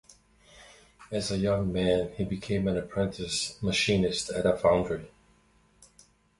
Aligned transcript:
As 1.11 1.29
a 1.29 1.37
young 1.37 1.71
man 1.71 2.11
he 2.17 2.23
became 2.23 2.67
an 2.67 2.75
apprentice 2.75 3.61
machinist 3.61 4.31
at 4.31 4.47
a 4.47 4.57
foundry. 4.57 5.11